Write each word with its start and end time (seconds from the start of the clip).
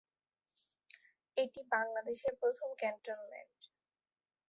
এটি 1.37 1.61
বাংলাদেশের 1.71 2.33
প্রথম 2.41 2.69
ক্যান্টনমেন্ট। 2.77 3.59